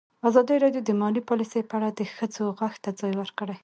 ازادي 0.27 0.55
راډیو 0.63 0.81
د 0.85 0.91
مالي 1.01 1.21
پالیسي 1.29 1.61
په 1.69 1.73
اړه 1.77 1.89
د 1.93 2.01
ښځو 2.15 2.45
غږ 2.59 2.73
ته 2.83 2.89
ځای 2.99 3.13
ورکړی. 3.17 3.57